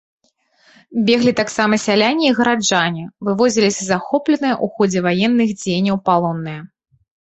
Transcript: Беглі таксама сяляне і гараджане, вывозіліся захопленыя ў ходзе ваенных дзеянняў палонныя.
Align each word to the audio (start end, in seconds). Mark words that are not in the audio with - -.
Беглі 1.09 1.33
таксама 1.39 1.73
сяляне 1.85 2.23
і 2.27 2.33
гараджане, 2.41 3.03
вывозіліся 3.31 3.83
захопленыя 3.93 4.55
ў 4.63 4.81
ходзе 4.81 4.99
ваенных 5.09 5.49
дзеянняў 5.59 6.05
палонныя. 6.09 6.61